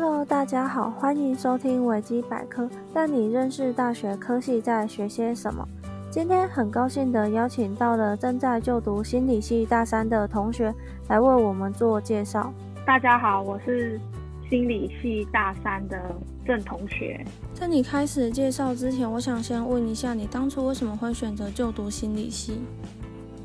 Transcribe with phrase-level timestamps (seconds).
[0.00, 5.66] Hello，大家好，欢迎收听维基百科，带你认识大学科系在学些什么。
[6.08, 10.72] 今天很高兴的邀请到了正在就读心理系大三的同学
[11.08, 12.52] 来为我们做介绍。
[12.86, 14.00] 大家好，我是
[14.48, 16.00] 心理系大三的
[16.46, 17.20] 郑同学。
[17.52, 22.60] 在你开始介绍之前，我想先问一下，你当初为什么会选择就读心理系？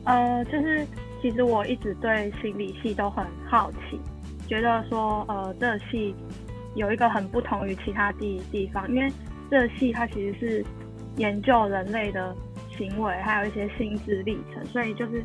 [0.03, 0.85] 呃，就是
[1.19, 3.99] 其实我一直对心理系都很好奇。
[4.45, 6.13] 觉得说，呃，这系
[6.75, 9.11] 有一个很不同于其他地地方，因为
[9.49, 10.65] 这系它其实是
[11.17, 12.35] 研究人类的
[12.77, 15.23] 行为，还有一些心智历程，所以就是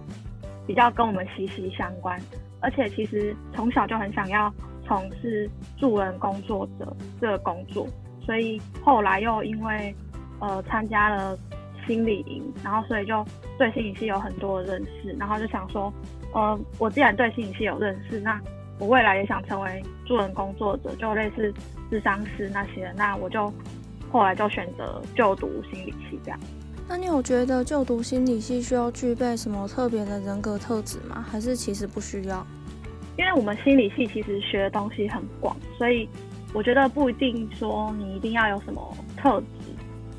[0.66, 2.21] 比较跟我们息息相关。
[2.61, 4.52] 而且其实从小就很想要
[4.84, 7.87] 从事助人工作者这个工作，
[8.21, 9.95] 所以后来又因为
[10.41, 11.38] 呃参加了
[11.87, 13.24] 心理营，然后所以就
[13.57, 15.93] 对心理系有很多的认识，然后就想说，
[16.35, 18.38] 呃，我既然对心理系有认识，那
[18.78, 21.52] 我未来也想成为助人工作者，就类似
[21.90, 22.93] 智商师那些。
[22.96, 23.52] 那我就
[24.10, 26.38] 后来就选择就读心理系这样。
[26.88, 31.26] 那你有觉得就读心理系需要具备什么特别的人格特质吗？
[31.29, 32.46] 还是其实不需要？
[33.16, 36.09] 因为我们心理系其实学的东西很广，所以
[36.54, 39.46] 我觉得不一定说你一定要有什么特质。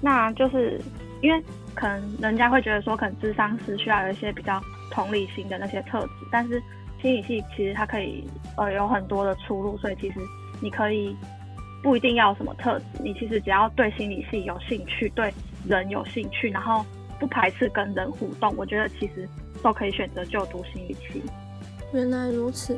[0.01, 0.79] 那就是
[1.21, 1.41] 因为
[1.73, 6.61] 可能人家会觉得说，可能智商师需要有一些比较同理心的那些特质，但是。
[7.01, 8.23] 心理系其实它可以
[8.57, 10.19] 呃有很多的出路，所以其实
[10.61, 11.15] 你可以
[11.81, 15.33] 不一定要什么特质，你其实只要对心理系有兴趣，对
[15.65, 16.85] 人有兴趣，然后
[17.19, 19.27] 不排斥跟人互动，我觉得其实
[19.63, 21.21] 都可以选择就读心理系。
[21.93, 22.77] 原来如此，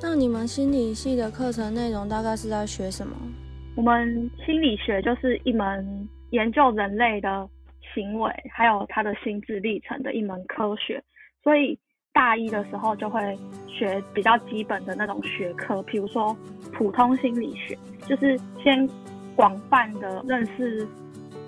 [0.00, 3.16] 那你们心理系的课程内容大概是在学什么？
[3.76, 7.48] 我们心理学就是一门研究人类的
[7.94, 11.02] 行为，还有他的心智历程的一门科学，
[11.42, 11.76] 所以。
[12.16, 16.34] 大一的时候就会学比较基本的那种学科，比如说
[16.72, 18.88] 普通心理学，就是先
[19.34, 20.88] 广泛的认识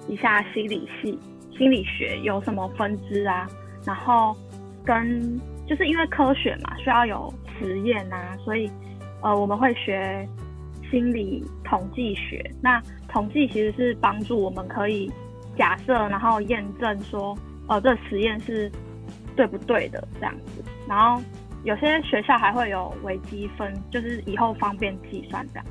[0.09, 1.19] 一下心理系
[1.57, 3.49] 心理学有什么分支啊，
[3.83, 4.37] 然后
[4.85, 8.71] 跟就是因为科学嘛，需要有实验啊，所以
[9.23, 10.29] 呃我们会学
[10.91, 12.45] 心理统计学。
[12.61, 12.79] 那
[13.09, 15.11] 统计其实是帮助我们可以
[15.57, 17.35] 假设，然后验证说，
[17.69, 18.71] 呃这实验是。
[19.37, 21.23] 对不对的这样子，然后
[21.65, 25.65] 有些学校还会有微积分，就是以后方便计算这样。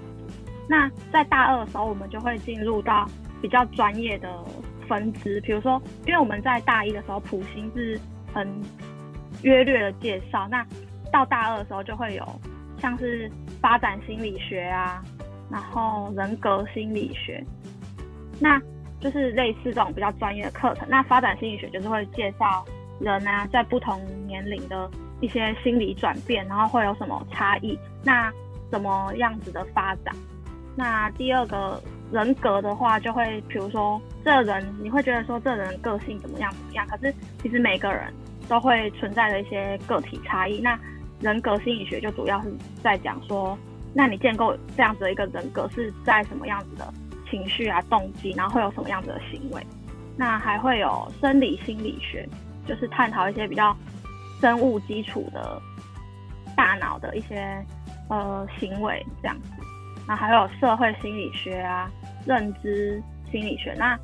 [0.69, 3.09] 那在大二的时候，我们就会进入到
[3.41, 4.29] 比较专业的
[4.87, 7.99] 分支，比如说，因为我们在大一的时候普心是
[8.33, 8.47] 很
[9.41, 10.65] 约略的介绍，那
[11.11, 12.41] 到大二的时候就会有
[12.79, 15.03] 像是发展心理学啊，
[15.49, 17.43] 然后人格心理学，
[18.39, 18.61] 那
[18.99, 20.87] 就是类似这种比较专业的课程。
[20.89, 22.63] 那发展心理学就是会介绍。
[22.99, 24.89] 人啊，在不同年龄的
[25.19, 27.77] 一些心理转变，然后会有什么差异？
[28.03, 28.31] 那
[28.69, 30.15] 怎么样子的发展？
[30.75, 36.85] 那第二个人格的话，就会比如说，这人你会觉得说，这人个性怎么样怎么样？
[36.87, 38.13] 可是其实每个人
[38.47, 40.59] 都会存在的一些个体差异。
[40.59, 40.79] 那
[41.19, 43.57] 人格心理学就主要是在讲说，
[43.93, 46.93] 那你建构这样子的一个人格是在什么样子的
[47.29, 49.65] 情绪啊、动机，然后会有什么样子的行为？
[50.15, 52.27] 那还会有生理心理学。
[52.67, 53.73] 就是探讨一些比较
[54.39, 55.61] 生物基础的
[56.55, 57.63] 大脑的一些
[58.09, 59.49] 呃行为这样子，
[60.07, 61.91] 那还有社会心理学啊、
[62.25, 63.97] 认知心理学，那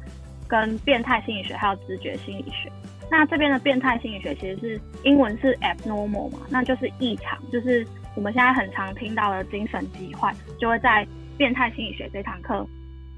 [0.48, 2.72] 跟变态心理学还有直觉心理学。
[3.12, 7.86] 那这边的变态心理学其实是英文是 abnormal 嘛，那就是异常，就是
[8.16, 11.06] 我们现在很常听到的精神疾患，就会在
[11.38, 12.66] 变态心理学这堂课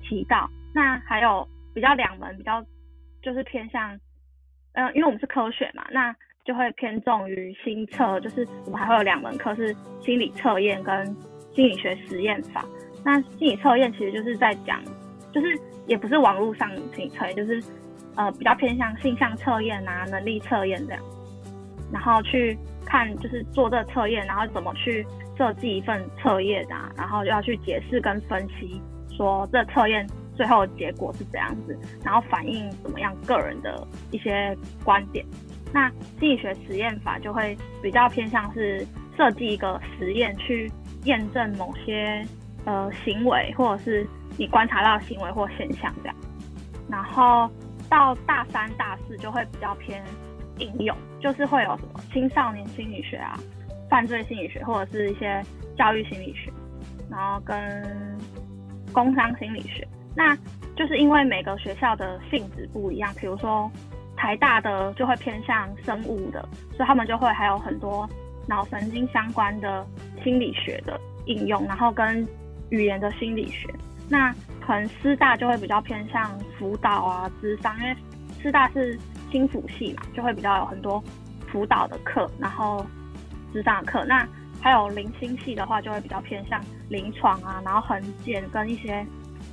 [0.04, 0.50] 提到。
[0.74, 2.62] 那还有比较两门比较
[3.22, 3.98] 就是偏向。
[4.74, 6.14] 嗯，因为我们是科学嘛，那
[6.46, 11.06] 就会偏重于心测，就是我们还会有两门课是心理测验跟
[11.54, 12.64] 心理学实验法。
[13.04, 14.80] 那心理测验其实就是在讲，
[15.34, 17.62] 就是也不是网络上心理测验，就是
[18.16, 21.04] 呃比较偏向性向测验啊、能力测验这样，
[21.92, 25.06] 然后去看就是做这个测验，然后怎么去
[25.38, 28.80] 设计一份测验啊，然后要去解释跟分析
[29.18, 30.08] 说这测验。
[30.36, 34.54] 最后的结果是怎样子，然后反映怎么样个人的一些
[34.84, 35.26] 观点。
[35.74, 35.90] 那
[36.20, 38.86] 心理学实验法就会比较偏向是
[39.18, 40.72] 设计一个实验去
[41.04, 42.26] 验证某些
[42.66, 44.08] 呃行为，或者是
[44.38, 46.16] 你观察到行为或现象这样。
[46.90, 47.50] 然后
[47.90, 50.04] 到大三、大四就会比较偏
[50.60, 53.38] 应用，就是会有什么青少年心理学啊、
[53.90, 55.44] 犯罪心理学，或者是一些
[55.78, 56.52] 教育心理学，
[57.10, 57.58] 然后跟
[58.94, 59.86] 工商心理学。
[60.16, 60.38] 那
[60.78, 63.70] 就是因为每个学校的性质不一样，比如说
[64.26, 66.42] 台大的就会偏向生物的，
[66.76, 68.10] 所以他们就会还有很多
[68.48, 69.86] 脑神经相关的
[70.24, 72.28] 心理学的应用，然后跟
[72.72, 73.72] 语言的心理学。
[74.10, 74.34] 那
[74.66, 77.96] 可能师大就会比较偏向辅导啊、智商，因为
[78.42, 79.00] 师大是
[79.32, 81.04] 心辅系嘛，就会比较有很多
[81.52, 82.84] 辅导的课，然后
[83.54, 84.04] 智商的课。
[84.06, 84.28] 那
[84.60, 89.06] 还有零心系的话，就会比较偏向临床啊，然后横检跟一些，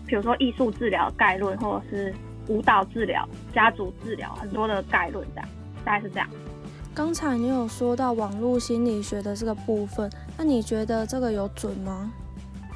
[0.06, 2.14] 比如说艺术治疗概论，或者是
[2.48, 5.48] 舞蹈治疗、家族治疗，很多的概论这样，
[5.84, 6.28] 大概是这样。
[6.94, 12.12] 刚才你有说到网络心理学的这个部分，那你觉得这个有准吗？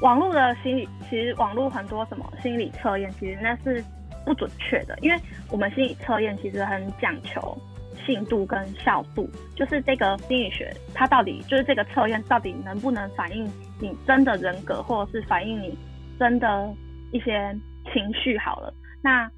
[0.01, 3.83] 网络的心理，其实网络很多什么心理测验，其实那是
[4.25, 5.19] 不准确的，因为
[5.49, 7.57] 我们心理测验其实很讲求
[8.05, 13.47] 信度跟效度，就是这个心理学它到底就是这个测验到底能不能反映
[13.79, 15.77] 你真的人格，或者是反映你
[16.19, 16.73] 真的
[17.11, 17.55] 一些
[17.93, 19.29] 情绪好了，那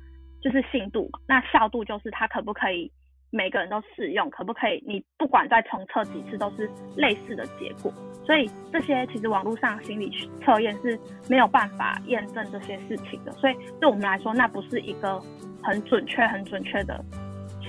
[0.42, 2.92] 就是信度嘛，那效度就是它可不可以。
[3.32, 4.84] 每个人都适用，可不可以？
[4.88, 7.94] 你不管再重测几次，都是类似的结果。
[8.26, 10.10] 所以这些其实网络上心理
[10.44, 11.00] 测验是
[11.30, 13.32] 没有办法验证这些事情的。
[13.34, 15.22] 所以对我们来说，那不是一个
[15.62, 17.06] 很准确、很准确的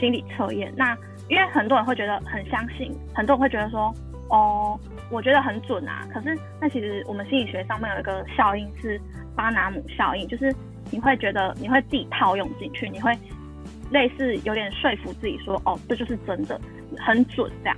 [0.01, 0.73] 心理测验。
[0.75, 0.97] 那
[1.29, 3.95] 因为很多人会觉得很相信，很多人会觉得说，
[4.31, 4.81] 哦，
[5.11, 6.09] 我觉得很准啊。
[6.11, 8.99] 可是那其实我们心理学上面有一个效应是
[9.37, 10.51] 巴拿姆效应，就是
[10.91, 13.17] 你会觉得你会自己套用进去，你会。
[13.93, 16.61] 类似有点说服自己说，哦，这就是真的，
[16.97, 17.77] 很准这样。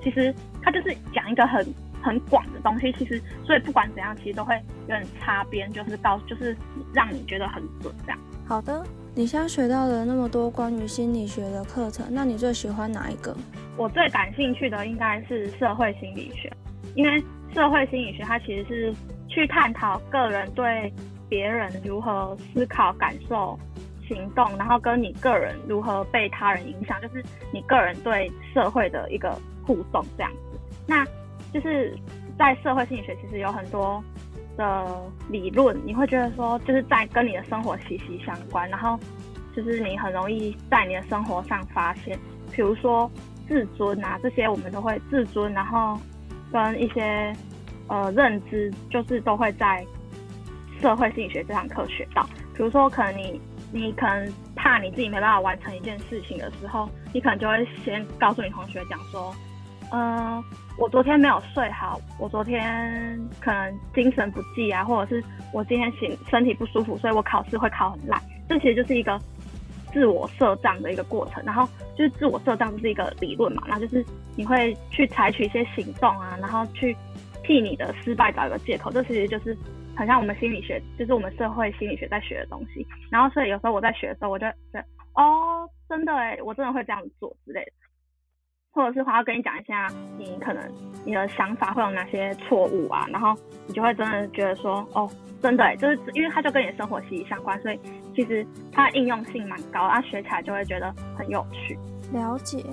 [0.00, 0.32] 其实
[0.62, 1.66] 他就是讲一个很
[2.00, 6.56] 很广的东西，其实所以不管怎样，其实都会有点擦边，就是告就是
[6.94, 8.18] 让你觉得很准这样。
[8.46, 13.36] 好的，你现在学到了那么多关于心理学的课程，那你最喜欢哪一个？
[13.76, 16.48] 我最感兴趣的应该是社会心理学，
[16.94, 17.20] 因为
[17.52, 18.94] 社会心理学它其实是
[19.26, 20.92] 去探讨个人对
[21.28, 23.58] 别人如何思考、感受。
[24.08, 27.22] 行动，然后跟你个人如何被他人影响，就是
[27.52, 30.58] 你个人对社会的一个互动这样子。
[30.86, 31.04] 那
[31.52, 31.94] 就是
[32.38, 34.02] 在社会心理学其实有很多
[34.56, 34.98] 的
[35.28, 38.98] 理论，你会觉得说就是在跟你的生活息息相关，然后
[39.54, 42.18] 就是你很容易在你的生活上发现，
[42.50, 43.10] 比如说
[43.46, 46.00] 自尊啊这些，我们都会自尊，然后
[46.50, 47.30] 跟一些
[47.88, 49.86] 呃认知，就是都会在
[50.80, 52.28] 社会心理学这堂课学到。
[52.54, 53.40] 比如说可能你。
[53.70, 59.30] 你可能怕你自己没办法完成一件事情的时候，你可能就会先告诉你同学讲说，
[59.92, 60.42] 嗯，
[60.78, 65.22] 我昨天没有睡好，我昨天可能精神不济啊，或者是
[65.52, 68.18] 我今天醒身体不舒服，所以我考试会考很烂。
[68.48, 69.20] 这其实就是一个
[69.92, 71.42] 自我设障的一个过程。
[71.44, 74.02] 然后就是自我设障是一个理论嘛，那就是
[74.34, 76.96] 你会去采取一些行动啊，然后去
[77.44, 78.90] 替你的失败找一个借口。
[78.90, 79.54] 这其实就是。
[79.98, 82.86] 很像我们心理学，就是我们社会心理学在学的东西。
[83.10, 84.80] 然后，所以有时候我在学的时候，我就对
[85.14, 87.72] 哦，真的哎，我真的会这样做之类的。
[88.70, 90.62] 或者是我要跟你讲一下，你可能
[91.04, 93.08] 你的想法会有哪些错误啊？
[93.10, 93.34] 然后
[93.66, 95.10] 你就会真的觉得说，哦，
[95.42, 97.80] 真的，就是因为它就跟你的生活息息相关，所以
[98.14, 101.76] 其实它的应用性蛮高，它学起来就会觉得很有趣。
[102.12, 102.64] 了解。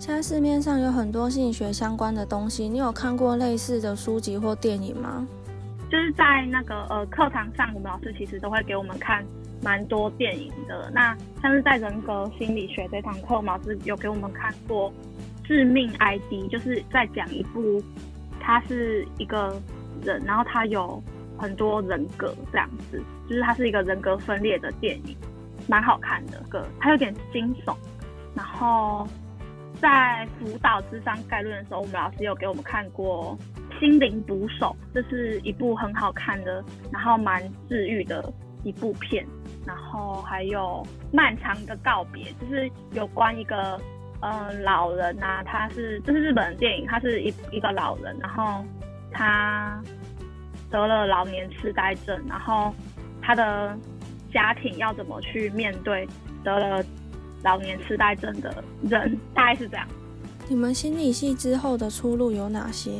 [0.00, 5.28] 现在市面上有很多心理学相关的东西，你有看过类似的书籍或电影吗？
[5.90, 9.24] 就是在那个呃课堂上，我们老师其实都会给我们看
[9.60, 10.88] 蛮多电影的。
[10.94, 14.88] 那像是在人格心理学这堂课，老师有给我们看过
[15.44, 17.82] 《致命 ID》，就是在讲一部
[18.38, 19.60] 他是一个
[20.04, 21.02] 人，然后他有
[21.36, 25.16] 很多人格这样子，就是他是一个人格分裂的电影，
[25.68, 26.40] 蛮好看的。
[26.48, 27.74] 个它有点惊悚。
[28.36, 29.08] 然后
[29.80, 33.36] 在辅导智商概论的时候，我们老师有给我们看过。
[33.80, 38.32] 心灵捕手，这是一部很好看的，然后蛮治愈的
[38.62, 39.26] 一部片。
[39.66, 43.78] 然后还有漫长的告别，就是有关一个
[44.20, 48.64] 嗯老人呐，他是这是日本电影，他是一一个老人，然后
[49.10, 49.82] 他
[50.70, 52.74] 得了老年痴呆症，然后
[53.20, 53.76] 他的
[54.32, 56.08] 家庭要怎么去面对
[56.42, 56.82] 得了
[57.42, 59.86] 老年痴呆症的人，大概是这样。
[60.48, 62.90] 你们心理系之后的出路有哪些？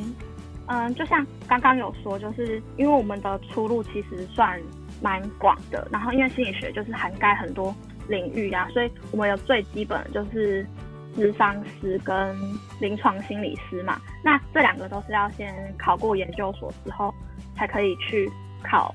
[0.72, 4.56] 嗯，就像刚刚有说，就是因为我们的出路其实算
[5.02, 7.74] 蛮广的，然后因为心理学就是涵盖很多
[8.08, 10.64] 领域啊，所以我们有最基本的就是
[11.16, 12.38] 智商师跟
[12.80, 14.00] 临床心理师嘛。
[14.22, 17.12] 那这两个都是要先考过研究所之后
[17.56, 18.30] 才可以去
[18.62, 18.94] 考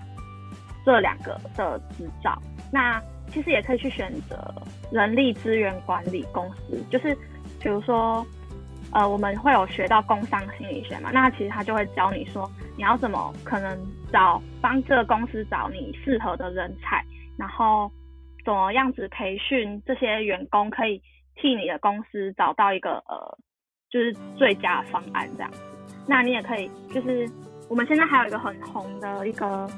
[0.86, 2.42] 这两个的执照。
[2.72, 3.02] 那
[3.34, 4.56] 其实也可以去选择
[4.94, 7.14] 人力资源管理公司，就是
[7.60, 8.26] 比如说。
[8.96, 11.10] 呃，我们会有学到工商心理学嘛？
[11.12, 13.78] 那其实他就会教你说，你要怎么可能
[14.10, 17.04] 找帮这个公司找你适合的人才，
[17.38, 17.92] 然后
[18.46, 21.02] 怎么样子培训这些员工，可以
[21.36, 23.38] 替你的公司找到一个呃，
[23.90, 25.60] 就是最佳方案这样子。
[26.08, 27.30] 那你也可以就是
[27.68, 29.70] 我们现在还有一个很红的一个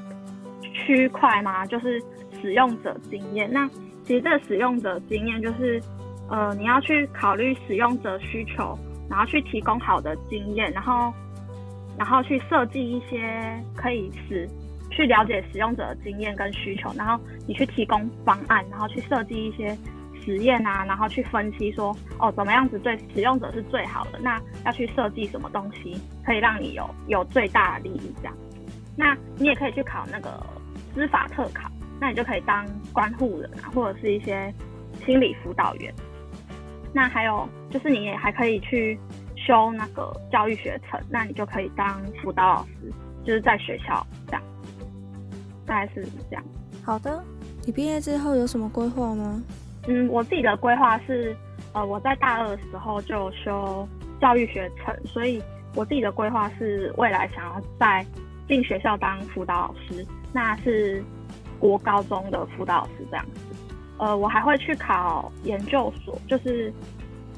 [0.62, 2.00] 区块嘛，就是
[2.40, 3.50] 使用者经验。
[3.52, 3.68] 那
[4.04, 5.82] 其实这个使用者经验就是，
[6.30, 11.12] 呃，你要去考虑使用者需求，然后去提供好的经验，然后，
[11.96, 14.48] 然后去设计一些可以使
[14.90, 19.76] 去了解使用者的经验跟需求，然后你去提供方案，然后去设计一些
[20.24, 24.18] 实验啊，然后去分析说，哦，怎么样子对使用者是最好的？
[24.20, 28.14] 那要去设计什么东西可以让你有有最大的利益？
[28.18, 28.34] 这样，
[28.96, 30.44] 那你也可以去考那个
[30.94, 31.70] 司法特考。
[32.00, 34.54] 那你就可以当关护人，或者是一些
[35.04, 35.92] 心理辅导员。
[36.92, 38.98] 那还有就是，你也还可以去
[39.36, 42.92] 修那个教育学程，那你就可以当辅导老师，
[43.24, 44.42] 就是在学校这样。
[45.66, 46.44] 大概是这样。
[46.84, 47.22] 好的，
[47.64, 49.42] 你毕业之后有什么规划吗？
[49.86, 51.36] 嗯，我自己的规划是，
[51.72, 53.86] 呃，我在大二的时候就修
[54.20, 55.42] 教育学程，所以
[55.74, 58.04] 我自己的规划是未来想要在
[58.48, 61.04] 进学校当辅导老师，那是。
[61.60, 63.26] 国高中的辅导老师这样，
[63.98, 66.72] 呃，我还会去考研究所，就是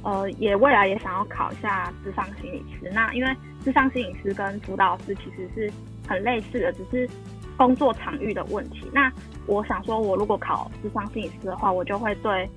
[0.03, 2.91] 呃，也未来也想要考一下智商心理师。
[2.93, 5.73] 那因为智商心理师跟辅导师其实是
[6.07, 7.09] 很类似的，只是
[7.57, 8.91] 工作场域的问题。
[8.93, 9.13] 那
[9.47, 12.49] 我想说，我如果考智商心理师的话，我就会对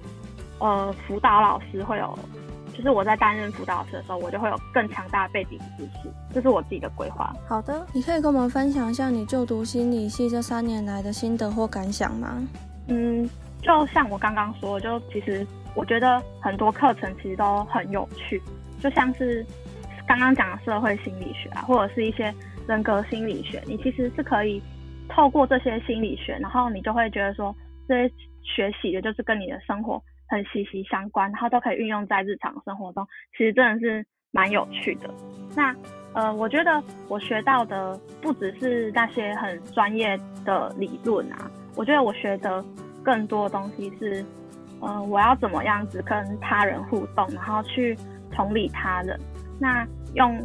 [0.59, 2.17] 呃辅导老师会有。
[2.75, 7.31] 就是我在担任辅导师的时候，我就会有更强大的背景知识，这是我自己的规划。
[7.47, 12.41] 好的，你可以跟我们分享一下你就读心理系这三年来的心得或感想吗？
[12.87, 13.29] 嗯，
[13.63, 18.41] 就像我刚刚说，就其实我觉得很多课程其实都很有趣，
[18.79, 19.43] 就像是
[20.07, 22.33] 刚刚讲的社会心理学啊，或者是一些
[22.67, 24.61] 人格心理学，你其实是可以
[25.09, 27.55] 透过这些心理学，然后你就会觉得说，
[27.87, 29.99] 这些学习的就是跟你的生活。
[30.25, 35.07] 很息息相关，然后都可以运用在日常生活中，其实真的是蛮有趣的。
[35.55, 35.75] 那
[36.13, 42.65] 呃，我觉得我学到的不只是那些很专业的理论啊，我觉得我学的
[43.03, 44.25] 更多的东西是，
[44.79, 47.97] 呃，我要怎么样子跟他人互动，然后去
[48.31, 49.19] 同理他人，
[49.59, 50.39] 那用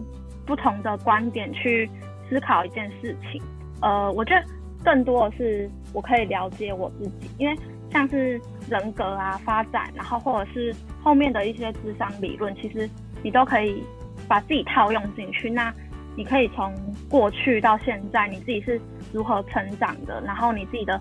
[0.44, 1.88] 不同的观点去
[2.28, 3.40] 思考一件事情。
[3.80, 4.44] 呃，我觉得
[4.84, 7.56] 更多的是我可以了解我自己，因为。
[7.90, 8.38] 像是
[8.68, 12.86] 人格啊发展，然后或者是后面的一些智商理论，其实
[13.22, 13.82] 你都可以
[14.28, 15.48] 把自己套用进去。
[15.48, 15.72] 那
[16.14, 16.70] 你可以从
[17.08, 18.78] 过去到现在，你自己是
[19.10, 21.00] 如何成长的，然后你自己的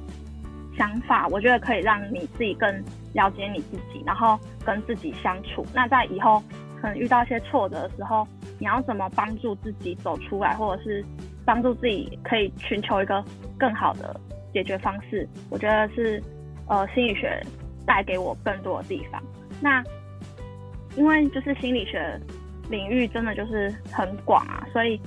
[0.77, 2.71] 想法，我觉得可以让你自己更
[3.13, 5.65] 了解你自己，然后跟自己相处。
[5.73, 6.41] 那在以后
[6.79, 8.27] 可能遇到一些挫折的时候，
[8.59, 11.03] 你要怎么帮助自己走出来，或者是
[11.43, 13.23] 帮助自己可以寻求一个
[13.57, 14.19] 更好的
[14.53, 15.27] 解决方式？
[15.49, 16.21] 我觉得是。
[16.69, 17.41] 呃，心理学
[17.85, 19.23] 带给我更多的地方。
[19.61, 19.81] 那
[20.97, 22.19] 因为就是心理学
[22.69, 24.99] 领域真的就是很广啊，所以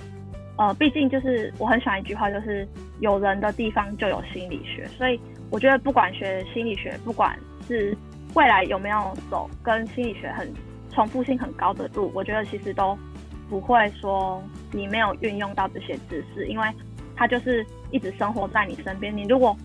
[0.60, 4.86] 呃，毕竟就是我很喜欢一句话，就是有人的地方就有心理学。
[4.88, 7.34] 所以我觉得不管学心理学，不管
[7.66, 7.96] 是
[8.34, 10.52] 未来有没有走跟心理学很
[10.90, 12.94] 重复性很高的路，我觉得其实都
[13.48, 16.68] 不会说你没有运用到这些知识，因为
[17.16, 19.16] 它就是一直生活在你身边。
[19.16, 19.56] 你如果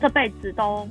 [0.00, 0.88] 这辈子都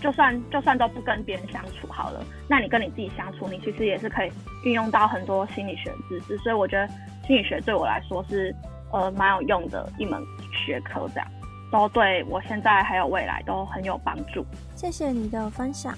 [0.00, 4.30] 就算就算都不跟别人相处好了，那你跟你自己相处，你其实也是可以
[4.64, 6.38] 运用到很多心理学知识。
[6.38, 6.86] 所以我觉得
[7.26, 8.54] 心理学对我来说是
[8.92, 11.28] 呃蛮有用的一门学科，这样
[11.70, 14.44] 都对我现在还有未来都很有帮助。
[14.76, 15.96] 谢谢你的分享。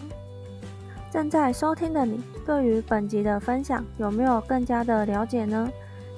[1.11, 5.69] 正在收听的你，对于本集的分享有没有更加的了解呢？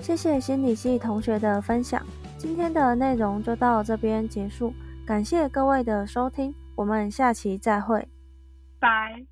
[0.00, 2.02] 谢谢心理系同学的分享。
[2.36, 4.74] 今天的内容就到这边结束，
[5.06, 6.54] 感谢各位的收听。
[6.82, 8.08] 我们下期再会，
[8.80, 9.31] 拜。